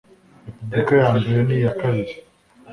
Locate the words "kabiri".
1.79-2.13